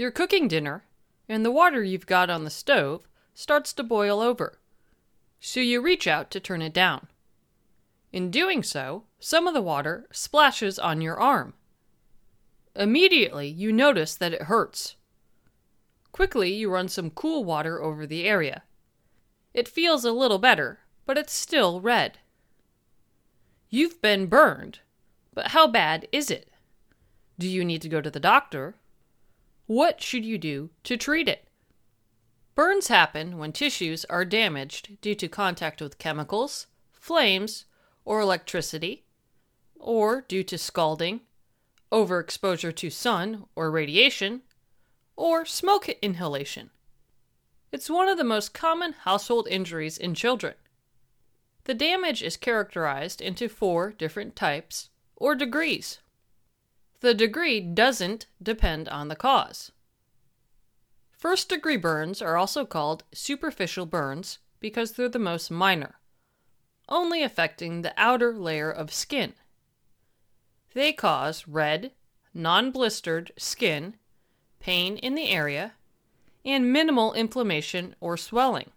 You're 0.00 0.10
cooking 0.10 0.48
dinner, 0.48 0.84
and 1.28 1.44
the 1.44 1.50
water 1.50 1.84
you've 1.84 2.06
got 2.06 2.30
on 2.30 2.44
the 2.44 2.50
stove 2.50 3.06
starts 3.34 3.74
to 3.74 3.82
boil 3.82 4.18
over. 4.18 4.58
So 5.40 5.60
you 5.60 5.82
reach 5.82 6.06
out 6.06 6.30
to 6.30 6.40
turn 6.40 6.62
it 6.62 6.72
down. 6.72 7.08
In 8.10 8.30
doing 8.30 8.62
so, 8.62 9.04
some 9.18 9.46
of 9.46 9.52
the 9.52 9.60
water 9.60 10.06
splashes 10.10 10.78
on 10.78 11.02
your 11.02 11.20
arm. 11.20 11.52
Immediately, 12.74 13.48
you 13.48 13.74
notice 13.74 14.14
that 14.14 14.32
it 14.32 14.44
hurts. 14.44 14.96
Quickly, 16.12 16.50
you 16.50 16.70
run 16.70 16.88
some 16.88 17.10
cool 17.10 17.44
water 17.44 17.82
over 17.82 18.06
the 18.06 18.24
area. 18.24 18.62
It 19.52 19.68
feels 19.68 20.06
a 20.06 20.12
little 20.12 20.38
better, 20.38 20.78
but 21.04 21.18
it's 21.18 21.34
still 21.34 21.78
red. 21.78 22.16
You've 23.68 24.00
been 24.00 24.28
burned, 24.28 24.78
but 25.34 25.48
how 25.48 25.66
bad 25.66 26.08
is 26.10 26.30
it? 26.30 26.48
Do 27.38 27.46
you 27.46 27.66
need 27.66 27.82
to 27.82 27.90
go 27.90 28.00
to 28.00 28.10
the 28.10 28.18
doctor? 28.18 28.76
What 29.70 30.02
should 30.02 30.24
you 30.24 30.36
do 30.36 30.70
to 30.82 30.96
treat 30.96 31.28
it? 31.28 31.46
Burns 32.56 32.88
happen 32.88 33.38
when 33.38 33.52
tissues 33.52 34.04
are 34.06 34.24
damaged 34.24 35.00
due 35.00 35.14
to 35.14 35.28
contact 35.28 35.80
with 35.80 35.96
chemicals, 35.96 36.66
flames, 36.90 37.66
or 38.04 38.20
electricity, 38.20 39.04
or 39.78 40.22
due 40.22 40.42
to 40.42 40.58
scalding, 40.58 41.20
overexposure 41.92 42.74
to 42.74 42.90
sun 42.90 43.44
or 43.54 43.70
radiation, 43.70 44.42
or 45.14 45.46
smoke 45.46 45.88
inhalation. 46.02 46.70
It's 47.70 47.88
one 47.88 48.08
of 48.08 48.18
the 48.18 48.24
most 48.24 48.52
common 48.52 48.94
household 49.04 49.46
injuries 49.46 49.96
in 49.96 50.16
children. 50.16 50.54
The 51.62 51.74
damage 51.74 52.24
is 52.24 52.36
characterized 52.36 53.20
into 53.20 53.48
four 53.48 53.92
different 53.92 54.34
types 54.34 54.88
or 55.14 55.36
degrees. 55.36 56.00
The 57.00 57.14
degree 57.14 57.60
doesn't 57.60 58.26
depend 58.42 58.88
on 58.90 59.08
the 59.08 59.16
cause. 59.16 59.72
First 61.12 61.48
degree 61.48 61.78
burns 61.78 62.20
are 62.20 62.36
also 62.36 62.66
called 62.66 63.04
superficial 63.12 63.86
burns 63.86 64.38
because 64.60 64.92
they're 64.92 65.08
the 65.08 65.18
most 65.18 65.50
minor, 65.50 65.96
only 66.90 67.22
affecting 67.22 67.80
the 67.80 67.94
outer 67.96 68.34
layer 68.34 68.70
of 68.70 68.92
skin. 68.92 69.32
They 70.74 70.92
cause 70.92 71.48
red, 71.48 71.92
non 72.34 72.70
blistered 72.70 73.32
skin, 73.38 73.96
pain 74.60 74.98
in 74.98 75.14
the 75.14 75.30
area, 75.30 75.72
and 76.44 76.72
minimal 76.72 77.14
inflammation 77.14 77.94
or 78.00 78.18
swelling. 78.18 78.72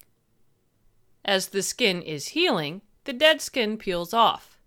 As 1.25 1.49
the 1.49 1.61
skin 1.61 2.01
is 2.01 2.29
healing, 2.29 2.81
the 3.03 3.13
dead 3.13 3.41
skin 3.41 3.77
peels 3.77 4.13
off. 4.13 4.57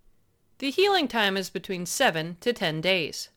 The 0.59 0.71
healing 0.71 1.09
time 1.09 1.39
is 1.39 1.51
between 1.51 1.87
7 1.87 2.37
to 2.41 2.53
10 2.53 2.81
days. 2.83 3.31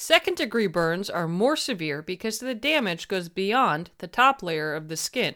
Second 0.00 0.36
degree 0.36 0.68
burns 0.68 1.10
are 1.10 1.26
more 1.26 1.56
severe 1.56 2.02
because 2.02 2.38
the 2.38 2.54
damage 2.54 3.08
goes 3.08 3.28
beyond 3.28 3.90
the 3.98 4.06
top 4.06 4.44
layer 4.44 4.76
of 4.76 4.86
the 4.86 4.96
skin. 4.96 5.34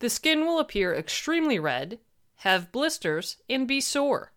The 0.00 0.10
skin 0.10 0.44
will 0.44 0.58
appear 0.58 0.92
extremely 0.92 1.56
red, 1.56 2.00
have 2.38 2.72
blisters, 2.72 3.36
and 3.48 3.68
be 3.68 3.80
sore. 3.80 4.32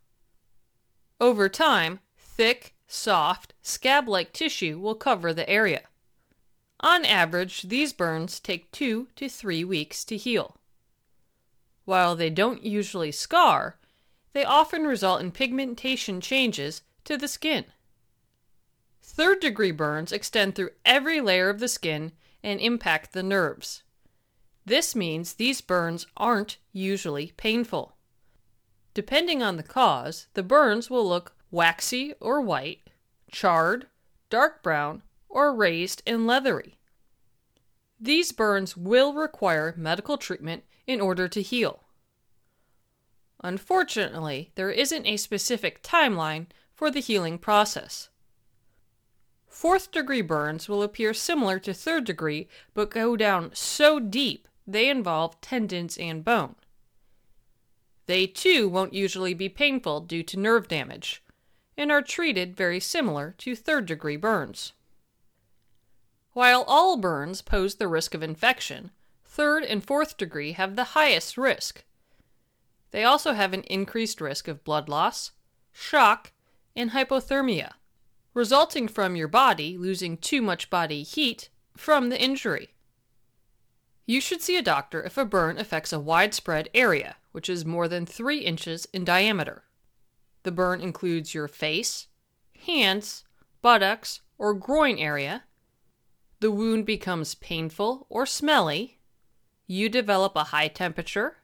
Over 1.20 1.50
time, 1.50 2.00
thick, 2.16 2.76
soft, 2.88 3.56
scab 3.64 4.08
like 4.08 4.32
tissue 4.34 4.78
will 4.78 4.94
cover 4.94 5.34
the 5.34 5.50
area. 5.50 5.86
On 6.80 7.04
average, 7.06 7.64
these 7.64 7.92
burns 7.92 8.40
take 8.40 8.72
two 8.72 9.08
to 9.16 9.28
three 9.28 9.64
weeks 9.64 10.06
to 10.06 10.16
heal. 10.16 10.58
While 11.86 12.16
they 12.16 12.30
don't 12.30 12.64
usually 12.64 13.12
scar, 13.12 13.80
they 14.34 14.46
often 14.46 14.84
result 14.84 15.22
in 15.22 15.32
pigmentation 15.32 16.22
changes 16.22 16.84
to 17.06 17.18
the 17.18 17.28
skin. 17.28 17.66
Third 19.08 19.40
degree 19.40 19.72
burns 19.72 20.12
extend 20.12 20.56
through 20.56 20.72
every 20.84 21.22
layer 21.22 21.50
of 21.50 21.60
the 21.60 21.68
skin 21.68 22.12
and 22.44 22.60
impact 22.60 23.14
the 23.14 23.24
nerves. 23.24 23.84
This 24.66 24.96
means 24.96 25.34
these 25.34 25.62
burns 25.62 26.08
aren't 26.18 26.58
usually 26.74 27.32
painful. 27.38 27.96
Depending 28.96 29.44
on 29.44 29.58
the 29.58 29.64
cause, 29.64 30.28
the 30.34 30.44
burns 30.44 30.90
will 30.90 31.08
look 31.08 31.36
waxy 31.52 32.16
or 32.20 32.42
white, 32.42 32.90
charred, 33.32 33.88
dark 34.30 34.64
brown, 34.64 35.04
or 35.30 35.54
raised 35.54 36.02
and 36.08 36.26
leathery. 36.26 36.80
These 38.00 38.32
burns 38.32 38.76
will 38.76 39.14
require 39.14 39.76
medical 39.78 40.18
treatment 40.18 40.64
in 40.88 41.00
order 41.00 41.28
to 41.30 41.42
heal. 41.44 41.84
Unfortunately, 43.44 44.52
there 44.56 44.72
isn't 44.72 45.06
a 45.06 45.16
specific 45.18 45.84
timeline 45.84 46.48
for 46.74 46.90
the 46.90 47.00
healing 47.00 47.38
process. 47.38 48.10
Fourth 49.56 49.90
degree 49.90 50.22
burns 50.22 50.68
will 50.68 50.84
appear 50.84 51.14
similar 51.14 51.60
to 51.60 51.74
third 51.74 52.04
degree 52.04 52.50
but 52.74 52.90
go 52.90 53.16
down 53.16 53.52
so 53.56 54.02
deep 54.02 54.50
they 54.68 54.90
involve 54.90 55.40
tendons 55.40 55.98
and 55.98 56.26
bone. 56.26 56.56
They 58.06 58.28
too 58.28 58.68
won't 58.68 58.94
usually 58.94 59.34
be 59.34 59.48
painful 59.48 60.02
due 60.02 60.24
to 60.24 60.38
nerve 60.38 60.68
damage 60.68 61.24
and 61.78 61.90
are 61.90 62.02
treated 62.02 62.58
very 62.58 62.82
similar 62.82 63.34
to 63.38 63.56
third 63.56 63.86
degree 63.86 64.18
burns. 64.18 64.74
While 66.34 66.66
all 66.68 66.98
burns 66.98 67.42
pose 67.42 67.76
the 67.76 67.88
risk 67.88 68.14
of 68.14 68.22
infection, 68.22 68.92
third 69.24 69.64
and 69.64 69.82
fourth 69.82 70.18
degree 70.18 70.52
have 70.52 70.76
the 70.76 70.96
highest 71.00 71.38
risk. 71.38 71.86
They 72.92 73.06
also 73.06 73.32
have 73.32 73.54
an 73.54 73.64
increased 73.64 74.20
risk 74.20 74.50
of 74.50 74.66
blood 74.66 74.90
loss, 74.90 75.32
shock, 75.72 76.34
and 76.76 76.92
hypothermia, 76.92 77.76
resulting 78.36 78.88
from 78.88 79.16
your 79.16 79.28
body 79.28 79.78
losing 79.78 80.18
too 80.18 80.42
much 80.42 80.70
body 80.70 81.02
heat 81.02 81.50
from 81.76 82.10
the 82.10 82.22
injury. 82.22 82.76
You 84.06 84.22
should 84.22 84.42
see 84.42 84.58
a 84.58 84.62
doctor 84.62 85.02
if 85.02 85.18
a 85.18 85.26
burn 85.26 85.58
affects 85.58 85.92
a 85.92 86.00
widespread 86.00 86.70
area, 86.76 87.16
which 87.32 87.50
is 87.50 87.66
more 87.66 87.88
than 87.88 88.06
3 88.06 88.40
inches 88.40 88.88
in 88.94 89.04
diameter. 89.04 89.64
The 90.44 90.52
burn 90.52 90.82
includes 90.82 91.34
your 91.34 91.48
face, 91.48 92.08
hands, 92.68 93.24
buttocks, 93.64 94.22
or 94.38 94.54
groin 94.54 95.00
area, 95.00 95.46
the 96.42 96.52
wound 96.52 96.86
becomes 96.86 97.36
painful 97.36 98.06
or 98.10 98.26
smelly, 98.26 99.00
you 99.66 99.90
develop 99.90 100.36
a 100.36 100.46
high 100.46 100.68
temperature, 100.68 101.38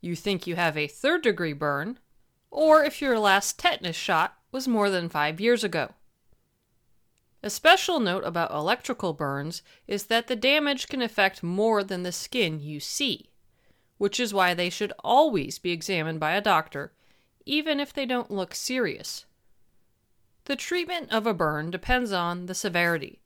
you 0.00 0.14
think 0.14 0.46
you 0.46 0.54
have 0.54 0.76
a 0.76 0.86
third 0.86 1.22
degree 1.22 1.54
burn, 1.54 1.98
or 2.50 2.84
if 2.84 3.02
your 3.02 3.18
last 3.18 3.58
tetanus 3.58 3.96
shot 3.96 4.36
was 4.52 4.68
more 4.68 4.90
than 4.90 5.08
five 5.08 5.40
years 5.40 5.64
ago. 5.64 5.94
A 7.42 7.50
special 7.50 8.00
note 8.00 8.24
about 8.24 8.50
electrical 8.50 9.12
burns 9.12 9.62
is 9.86 10.06
that 10.06 10.26
the 10.26 10.34
damage 10.34 10.88
can 10.88 11.00
affect 11.00 11.42
more 11.42 11.84
than 11.84 12.02
the 12.02 12.10
skin 12.10 12.58
you 12.60 12.80
see, 12.80 13.30
which 13.96 14.18
is 14.18 14.34
why 14.34 14.54
they 14.54 14.70
should 14.70 14.92
always 15.04 15.58
be 15.58 15.70
examined 15.70 16.18
by 16.18 16.32
a 16.32 16.40
doctor, 16.40 16.92
even 17.46 17.78
if 17.78 17.92
they 17.92 18.06
don't 18.06 18.30
look 18.30 18.54
serious. 18.54 19.24
The 20.46 20.56
treatment 20.56 21.12
of 21.12 21.26
a 21.26 21.34
burn 21.34 21.70
depends 21.70 22.10
on 22.10 22.46
the 22.46 22.54
severity. 22.54 23.20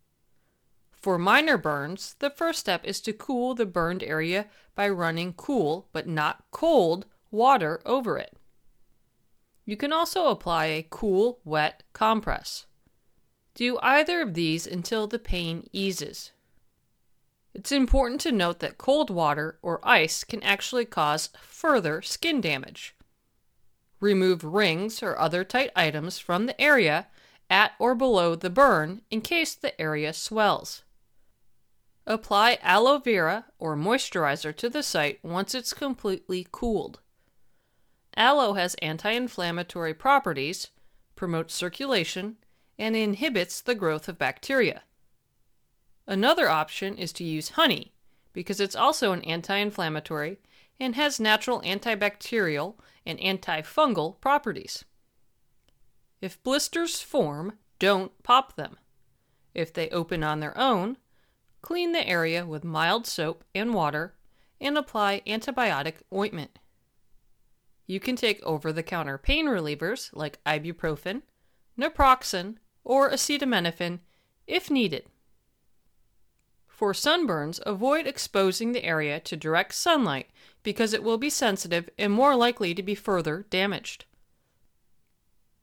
For 0.93 1.19
minor 1.19 1.57
burns, 1.57 2.15
the 2.19 2.31
first 2.31 2.61
step 2.61 2.85
is 2.85 3.01
to 3.03 3.13
cool 3.13 3.55
the 3.55 3.67
burned 3.67 4.03
area 4.03 4.47
by 4.75 4.89
running 4.89 5.33
cool, 5.33 5.89
but 5.93 6.07
not 6.07 6.45
cold, 6.51 7.07
water 7.31 7.81
over 7.87 8.19
it. 8.19 8.37
You 9.65 9.77
can 9.77 9.93
also 9.93 10.27
apply 10.27 10.67
a 10.67 10.87
cool, 10.91 11.41
wet 11.45 11.83
compress. 11.93 12.67
Do 13.55 13.79
either 13.83 14.21
of 14.21 14.35
these 14.35 14.67
until 14.67 15.07
the 15.07 15.19
pain 15.19 15.69
eases. 15.73 16.33
It's 17.55 17.73
important 17.73 18.21
to 18.23 18.33
note 18.33 18.61
that 18.61 18.79
cold 18.79 19.11
water 19.11 19.59
or 19.61 19.87
ice 19.87 20.25
can 20.25 20.43
actually 20.43 20.87
cause 20.87 21.29
further 21.41 22.01
skin 22.01 22.41
damage. 22.41 22.95
Remove 24.01 24.43
rings 24.43 25.03
or 25.03 25.19
other 25.19 25.45
tight 25.45 25.71
items 25.77 26.19
from 26.19 26.47
the 26.47 26.59
area 26.61 27.09
at 27.51 27.73
or 27.79 27.95
below 27.95 28.35
the 28.35 28.51
burn 28.51 29.03
in 29.11 29.21
case 29.21 29.55
the 29.55 29.79
area 29.81 30.13
swells. 30.13 30.83
Apply 32.07 32.59
aloe 32.63 32.99
vera 32.99 33.45
or 33.59 33.77
moisturizer 33.77 34.57
to 34.57 34.71
the 34.71 34.83
site 34.83 35.23
once 35.23 35.55
it's 35.55 35.73
completely 35.73 36.47
cooled. 36.51 37.01
Aloe 38.17 38.55
has 38.55 38.75
anti 38.83 39.11
inflammatory 39.11 39.95
properties, 39.95 40.69
promotes 41.15 41.55
circulation, 41.55 42.39
and 42.83 42.97
inhibits 42.97 43.61
the 43.61 43.77
growth 43.77 44.09
of 44.09 44.19
bacteria. 44.19 44.83
Another 46.05 46.49
option 46.49 46.99
is 46.99 47.13
to 47.13 47.23
use 47.23 47.51
honey 47.51 47.93
because 48.33 48.59
it's 48.59 48.75
also 48.75 49.13
an 49.13 49.23
anti 49.23 49.57
inflammatory 49.57 50.39
and 50.81 50.97
has 50.97 51.21
natural 51.21 51.61
antibacterial 51.61 52.75
and 53.07 53.21
antifungal 53.21 54.21
properties. 54.21 54.85
If 56.21 56.43
blisters 56.43 57.01
form, 57.01 57.53
don't 57.79 58.21
pop 58.25 58.57
them. 58.57 58.79
If 59.55 59.73
they 59.73 59.89
open 59.91 60.25
on 60.25 60.41
their 60.41 60.59
own, 60.59 60.97
clean 61.61 61.93
the 61.93 62.05
area 62.05 62.45
with 62.45 62.65
mild 62.65 63.07
soap 63.07 63.45
and 63.55 63.73
water 63.73 64.15
and 64.61 64.77
apply 64.77 65.23
antibiotic 65.25 65.99
ointment. 66.13 66.59
You 67.87 68.01
can 68.01 68.17
take 68.17 68.43
over 68.43 68.73
the 68.73 68.83
counter 68.83 69.19
pain 69.19 69.47
relievers 69.47 70.11
like 70.13 70.43
ibuprofen, 70.45 71.23
naproxen, 71.79 72.57
or 72.85 73.11
acetaminophen 73.11 74.01
if 74.47 74.71
needed. 74.71 75.07
For 76.67 76.93
sunburns, 76.93 77.61
avoid 77.65 78.07
exposing 78.07 78.73
the 78.73 78.85
area 78.85 79.21
to 79.21 79.37
direct 79.37 79.75
sunlight 79.75 80.31
because 80.63 80.93
it 80.93 81.03
will 81.03 81.19
be 81.19 81.31
sensitive 81.31 81.89
and 81.99 82.13
more 82.13 82.35
likely 82.35 82.75
to 82.75 82.83
be 82.83 82.95
further 82.95 83.47
damaged. 83.51 84.05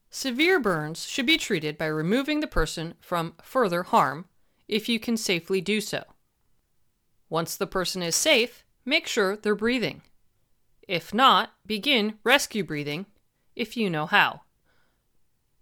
Severe 0.09 0.59
burns 0.59 1.05
should 1.05 1.25
be 1.25 1.37
treated 1.37 1.77
by 1.77 1.85
removing 1.85 2.39
the 2.39 2.47
person 2.47 2.95
from 2.99 3.35
further 3.43 3.83
harm 3.83 4.25
if 4.67 4.87
you 4.87 4.99
can 4.99 5.17
safely 5.17 5.61
do 5.61 5.81
so. 5.81 6.03
Once 7.29 7.55
the 7.55 7.67
person 7.67 8.01
is 8.01 8.15
safe, 8.15 8.63
make 8.85 9.05
sure 9.05 9.35
they're 9.35 9.55
breathing. 9.55 10.01
If 10.87 11.13
not, 11.13 11.53
begin 11.65 12.17
rescue 12.23 12.63
breathing 12.63 13.05
if 13.55 13.77
you 13.77 13.89
know 13.89 14.07
how. 14.07 14.41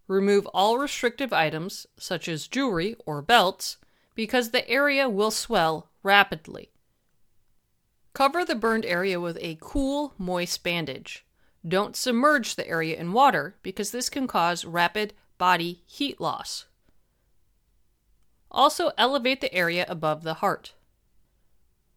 Remove 0.08 0.48
all 0.48 0.78
restrictive 0.78 1.34
items, 1.34 1.86
such 1.98 2.28
as 2.28 2.48
jewelry 2.48 2.96
or 3.06 3.22
belts, 3.22 3.78
because 4.16 4.52
the 4.52 4.68
area 4.70 5.10
will 5.10 5.32
swell 5.32 5.90
rapidly. 6.02 6.72
Cover 8.14 8.44
the 8.44 8.56
burned 8.56 8.86
area 8.86 9.20
with 9.20 9.38
a 9.42 9.58
cool, 9.60 10.14
moist 10.18 10.64
bandage. 10.64 11.26
Don't 11.68 11.96
submerge 11.96 12.56
the 12.56 12.68
area 12.68 12.98
in 12.98 13.14
water 13.14 13.58
because 13.62 13.92
this 13.92 14.10
can 14.10 14.26
cause 14.26 14.66
rapid 14.66 15.14
body 15.38 15.84
heat 15.86 16.20
loss. 16.20 16.66
Also, 18.50 18.92
elevate 18.98 19.42
the 19.42 19.54
area 19.54 19.86
above 19.90 20.24
the 20.24 20.36
heart. 20.36 20.74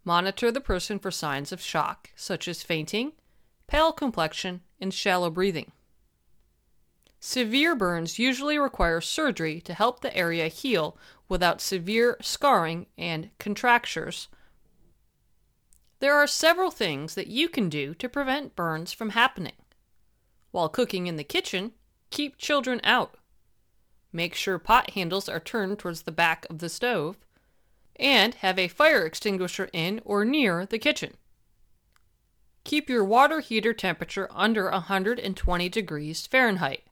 Monitor 0.05 0.51
the 0.51 0.61
person 0.61 0.99
for 0.99 1.11
signs 1.11 1.53
of 1.53 1.61
shock, 1.61 2.11
such 2.17 2.49
as 2.49 2.62
fainting, 2.62 3.12
pale 3.67 3.93
complexion, 3.93 4.62
and 4.81 4.93
shallow 4.93 5.31
breathing. 5.31 5.73
Severe 7.22 7.76
burns 7.76 8.19
usually 8.19 8.58
require 8.58 9.02
surgery 9.02 9.61
to 9.61 9.75
help 9.75 10.00
the 10.00 10.17
area 10.17 10.49
heal 10.49 10.96
without 11.28 11.61
severe 11.61 12.17
scarring 12.22 12.87
and 12.96 13.28
contractures. 13.38 14.28
There 15.99 16.14
are 16.14 16.26
several 16.26 16.70
things 16.70 17.14
that 17.14 17.26
you 17.26 17.50
can 17.50 17.69
do 17.69 17.94
to 17.96 18.08
prevent 18.08 18.56
burns 18.56 18.94
from 18.94 19.11
happening. 19.11 19.52
While 20.50 20.70
cooking 20.70 21.06
in 21.06 21.17
the 21.17 21.25
kitchen, 21.25 21.72
keep 22.08 22.38
children 22.38 22.81
out. 22.84 23.19
Make 24.12 24.34
sure 24.34 24.58
pot 24.58 24.90
handles 24.90 25.28
are 25.28 25.38
turned 25.38 25.78
towards 25.78 26.02
the 26.02 26.12
back 26.12 26.46
of 26.49 26.58
the 26.58 26.70
stove, 26.70 27.19
and 27.96 28.34
have 28.37 28.58
a 28.58 28.66
fire 28.66 29.05
extinguisher 29.05 29.69
in 29.75 30.00
or 30.06 30.25
near 30.25 30.64
the 30.64 30.78
kitchen. 30.78 31.19
Keep 32.64 32.88
your 32.88 33.05
water 33.05 33.40
heater 33.40 33.75
temperature 33.75 34.26
under 34.31 34.70
120 34.70 35.69
degrees 35.69 36.26
Fahrenheit. 36.26 36.82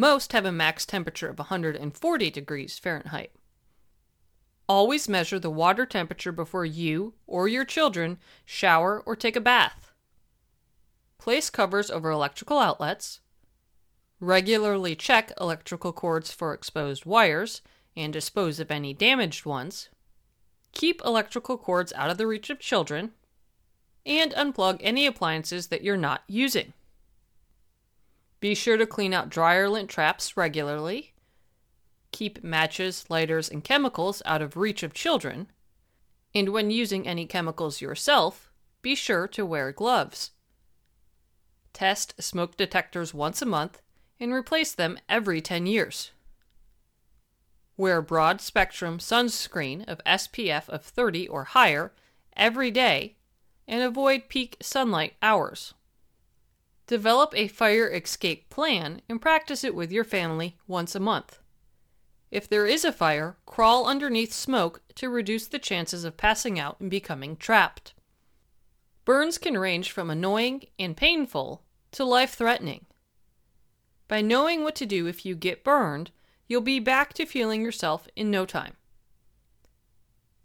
Most 0.00 0.32
have 0.32 0.46
a 0.46 0.50
max 0.50 0.86
temperature 0.86 1.28
of 1.28 1.38
140 1.38 2.30
degrees 2.30 2.78
Fahrenheit. 2.78 3.32
Always 4.66 5.10
measure 5.10 5.38
the 5.38 5.50
water 5.50 5.84
temperature 5.84 6.32
before 6.32 6.64
you 6.64 7.12
or 7.26 7.48
your 7.48 7.66
children 7.66 8.16
shower 8.46 9.02
or 9.04 9.14
take 9.14 9.36
a 9.36 9.42
bath. 9.42 9.92
Place 11.18 11.50
covers 11.50 11.90
over 11.90 12.10
electrical 12.10 12.58
outlets. 12.58 13.20
Regularly 14.20 14.96
check 14.96 15.32
electrical 15.38 15.92
cords 15.92 16.32
for 16.32 16.54
exposed 16.54 17.04
wires 17.04 17.60
and 17.94 18.10
dispose 18.10 18.58
of 18.58 18.70
any 18.70 18.94
damaged 18.94 19.44
ones. 19.44 19.90
Keep 20.72 21.02
electrical 21.04 21.58
cords 21.58 21.92
out 21.92 22.08
of 22.08 22.16
the 22.16 22.26
reach 22.26 22.48
of 22.48 22.58
children. 22.58 23.12
And 24.06 24.32
unplug 24.32 24.78
any 24.80 25.04
appliances 25.04 25.66
that 25.66 25.84
you're 25.84 25.98
not 25.98 26.22
using. 26.26 26.72
Be 28.40 28.54
sure 28.54 28.78
to 28.78 28.86
clean 28.86 29.12
out 29.12 29.28
dryer 29.28 29.68
lint 29.68 29.90
traps 29.90 30.36
regularly. 30.36 31.12
Keep 32.10 32.42
matches, 32.42 33.04
lighters, 33.08 33.48
and 33.48 33.62
chemicals 33.62 34.22
out 34.24 34.42
of 34.42 34.56
reach 34.56 34.82
of 34.82 34.94
children. 34.94 35.48
And 36.34 36.48
when 36.48 36.70
using 36.70 37.06
any 37.06 37.26
chemicals 37.26 37.80
yourself, 37.80 38.50
be 38.82 38.94
sure 38.94 39.28
to 39.28 39.44
wear 39.44 39.72
gloves. 39.72 40.30
Test 41.72 42.20
smoke 42.20 42.56
detectors 42.56 43.12
once 43.12 43.42
a 43.42 43.46
month 43.46 43.80
and 44.18 44.32
replace 44.32 44.72
them 44.72 44.98
every 45.08 45.40
10 45.40 45.66
years. 45.66 46.12
Wear 47.76 48.02
broad 48.02 48.40
spectrum 48.40 48.98
sunscreen 48.98 49.86
of 49.88 50.04
SPF 50.04 50.68
of 50.68 50.82
30 50.82 51.28
or 51.28 51.44
higher 51.44 51.92
every 52.36 52.70
day 52.70 53.16
and 53.66 53.82
avoid 53.82 54.28
peak 54.28 54.56
sunlight 54.60 55.14
hours. 55.22 55.74
Develop 56.90 57.32
a 57.36 57.46
fire 57.46 57.88
escape 57.88 58.50
plan 58.50 59.00
and 59.08 59.22
practice 59.22 59.62
it 59.62 59.76
with 59.76 59.92
your 59.92 60.02
family 60.02 60.56
once 60.66 60.96
a 60.96 60.98
month. 60.98 61.38
If 62.32 62.48
there 62.48 62.66
is 62.66 62.84
a 62.84 62.90
fire, 62.90 63.36
crawl 63.46 63.86
underneath 63.86 64.32
smoke 64.32 64.82
to 64.96 65.08
reduce 65.08 65.46
the 65.46 65.60
chances 65.60 66.02
of 66.02 66.16
passing 66.16 66.58
out 66.58 66.80
and 66.80 66.90
becoming 66.90 67.36
trapped. 67.36 67.94
Burns 69.04 69.38
can 69.38 69.56
range 69.56 69.92
from 69.92 70.10
annoying 70.10 70.64
and 70.80 70.96
painful 70.96 71.62
to 71.92 72.04
life 72.04 72.34
threatening. 72.34 72.86
By 74.08 74.20
knowing 74.20 74.64
what 74.64 74.74
to 74.74 74.84
do 74.84 75.06
if 75.06 75.24
you 75.24 75.36
get 75.36 75.62
burned, 75.62 76.10
you'll 76.48 76.60
be 76.60 76.80
back 76.80 77.12
to 77.12 77.24
feeling 77.24 77.62
yourself 77.62 78.08
in 78.16 78.32
no 78.32 78.44
time. 78.44 78.74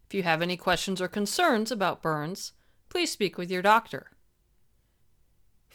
If 0.05 0.13
you 0.13 0.21
have 0.21 0.43
any 0.43 0.57
questions 0.57 1.01
or 1.01 1.07
concerns 1.07 1.71
about 1.71 2.03
burns, 2.03 2.53
please 2.89 3.11
speak 3.11 3.35
with 3.35 3.49
your 3.49 3.63
doctor. 3.63 4.11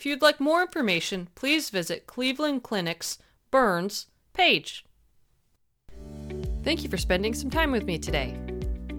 If 0.00 0.06
you'd 0.06 0.22
like 0.22 0.40
more 0.40 0.62
information, 0.62 1.28
please 1.34 1.68
visit 1.68 2.06
Cleveland 2.06 2.62
Clinic's 2.62 3.18
Burns 3.50 4.06
page. 4.32 4.86
Thank 6.64 6.82
you 6.82 6.88
for 6.88 6.96
spending 6.96 7.34
some 7.34 7.50
time 7.50 7.70
with 7.70 7.84
me 7.84 7.98
today. 7.98 8.34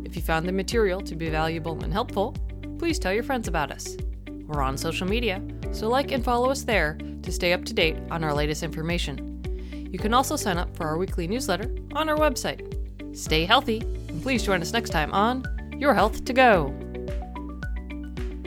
If 0.06 0.16
you 0.16 0.22
found 0.22 0.48
the 0.48 0.52
material 0.52 1.02
to 1.02 1.16
be 1.16 1.28
valuable 1.30 1.84
and 1.84 1.92
helpful, 1.92 2.36
please 2.78 3.00
tell 3.00 3.12
your 3.12 3.24
friends 3.24 3.48
about 3.48 3.72
us. 3.72 3.98
We're 4.46 4.62
on 4.62 4.78
social 4.78 5.08
media, 5.08 5.42
so 5.72 5.90
like 5.90 6.12
and 6.12 6.24
follow 6.24 6.52
us 6.52 6.62
there 6.62 7.00
to 7.24 7.32
stay 7.32 7.52
up 7.54 7.66
to 7.66 7.74
date 7.74 7.98
on 8.12 8.24
our 8.24 8.36
latest 8.36 8.62
information. 8.62 9.90
You 9.92 9.98
can 9.98 10.14
also 10.14 10.36
sign 10.36 10.60
up 10.60 10.78
for 10.78 10.86
our 10.86 11.00
weekly 11.00 11.28
newsletter 11.28 11.76
on 11.94 12.10
our 12.10 12.18
website. 12.18 13.18
Stay 13.18 13.46
healthy, 13.46 13.80
and 14.08 14.22
please 14.22 14.44
join 14.44 14.62
us 14.62 14.72
next 14.72 14.92
time 14.92 15.12
on 15.14 15.44
Your 15.80 15.96
Health 15.96 16.26
to 16.26 16.32
Go. 16.32 16.68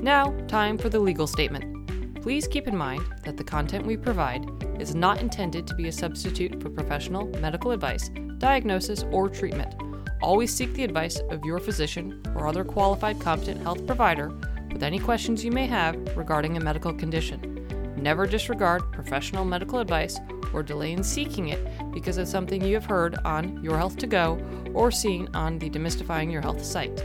Now, 0.00 0.32
time 0.46 0.78
for 0.78 0.88
the 0.88 1.00
legal 1.00 1.26
statement. 1.26 1.83
Please 2.24 2.48
keep 2.48 2.66
in 2.66 2.74
mind 2.74 3.04
that 3.24 3.36
the 3.36 3.44
content 3.44 3.84
we 3.84 3.98
provide 3.98 4.46
is 4.80 4.94
not 4.94 5.20
intended 5.20 5.66
to 5.66 5.74
be 5.74 5.88
a 5.88 5.92
substitute 5.92 6.58
for 6.58 6.70
professional 6.70 7.26
medical 7.38 7.70
advice, 7.70 8.08
diagnosis, 8.38 9.04
or 9.12 9.28
treatment. 9.28 9.74
Always 10.22 10.50
seek 10.50 10.72
the 10.72 10.84
advice 10.84 11.20
of 11.28 11.44
your 11.44 11.58
physician 11.58 12.22
or 12.34 12.48
other 12.48 12.64
qualified 12.64 13.20
competent 13.20 13.60
health 13.60 13.86
provider 13.86 14.30
with 14.72 14.82
any 14.82 14.98
questions 14.98 15.44
you 15.44 15.50
may 15.50 15.66
have 15.66 15.96
regarding 16.16 16.56
a 16.56 16.60
medical 16.60 16.94
condition. 16.94 17.94
Never 17.94 18.26
disregard 18.26 18.90
professional 18.90 19.44
medical 19.44 19.80
advice 19.80 20.18
or 20.54 20.62
delay 20.62 20.92
in 20.92 21.04
seeking 21.04 21.48
it 21.48 21.92
because 21.92 22.16
of 22.16 22.26
something 22.26 22.64
you 22.64 22.72
have 22.72 22.86
heard 22.86 23.16
on 23.26 23.62
Your 23.62 23.76
Health 23.76 23.98
to 23.98 24.06
Go 24.06 24.42
or 24.72 24.90
seen 24.90 25.28
on 25.34 25.58
the 25.58 25.68
Demystifying 25.68 26.32
Your 26.32 26.40
Health 26.40 26.64
site. 26.64 27.04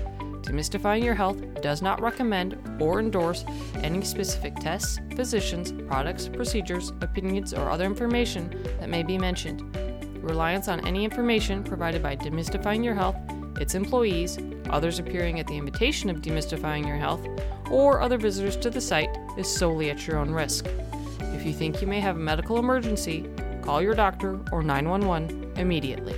Demystifying 0.49 1.03
Your 1.03 1.13
Health 1.13 1.61
does 1.61 1.83
not 1.83 2.01
recommend 2.01 2.57
or 2.81 2.99
endorse 2.99 3.45
any 3.75 4.01
specific 4.01 4.55
tests, 4.55 4.99
physicians, 5.15 5.71
products, 5.87 6.27
procedures, 6.27 6.89
opinions, 7.01 7.53
or 7.53 7.69
other 7.69 7.85
information 7.85 8.49
that 8.79 8.89
may 8.89 9.03
be 9.03 9.15
mentioned. 9.15 9.61
Reliance 10.23 10.67
on 10.67 10.85
any 10.87 11.05
information 11.05 11.63
provided 11.63 12.01
by 12.01 12.15
Demystifying 12.15 12.83
Your 12.83 12.95
Health, 12.95 13.15
its 13.59 13.75
employees, 13.75 14.39
others 14.71 14.97
appearing 14.97 15.39
at 15.39 15.45
the 15.45 15.55
invitation 15.55 16.09
of 16.09 16.17
Demystifying 16.17 16.87
Your 16.87 16.97
Health, 16.97 17.27
or 17.69 18.01
other 18.01 18.17
visitors 18.17 18.57
to 18.57 18.71
the 18.71 18.81
site 18.81 19.15
is 19.37 19.47
solely 19.47 19.91
at 19.91 20.07
your 20.07 20.17
own 20.17 20.31
risk. 20.31 20.65
If 21.19 21.45
you 21.45 21.53
think 21.53 21.79
you 21.79 21.85
may 21.85 21.99
have 21.99 22.15
a 22.15 22.19
medical 22.19 22.57
emergency, 22.57 23.29
call 23.61 23.83
your 23.83 23.93
doctor 23.93 24.39
or 24.51 24.63
911 24.63 25.53
immediately. 25.57 26.15